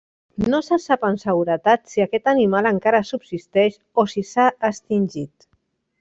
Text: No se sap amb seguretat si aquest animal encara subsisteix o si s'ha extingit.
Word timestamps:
No 0.51 0.59
se 0.67 0.77
sap 0.83 1.03
amb 1.09 1.19
seguretat 1.23 1.83
si 1.91 2.03
aquest 2.05 2.31
animal 2.33 2.69
encara 2.69 3.01
subsisteix 3.09 3.75
o 4.05 4.09
si 4.15 4.25
s'ha 4.31 4.47
extingit. 4.71 5.47